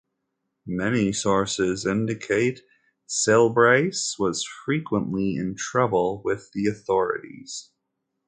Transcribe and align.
Many 0.65 1.13
sources 1.13 1.85
indicate 1.85 2.61
Sylbaris 3.07 4.17
was 4.17 4.43
frequently 4.65 5.35
in 5.35 5.53
trouble 5.55 6.23
with 6.25 6.51
the 6.53 6.65
authorities. 6.65 7.69